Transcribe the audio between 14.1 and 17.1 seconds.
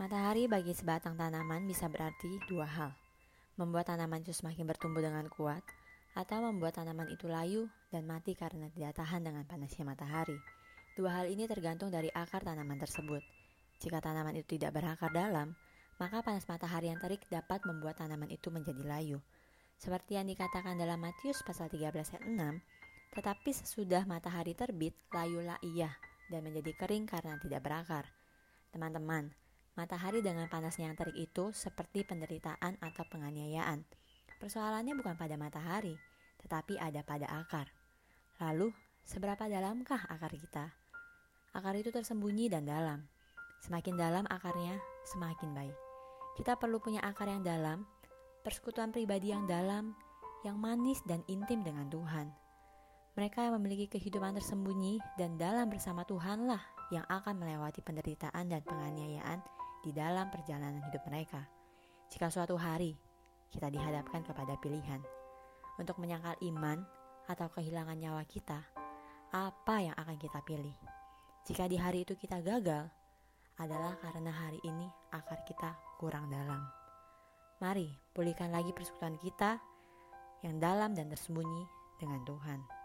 itu tidak berakar dalam, maka panas matahari yang